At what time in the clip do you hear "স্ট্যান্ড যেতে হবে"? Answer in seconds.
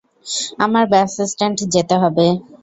1.31-2.25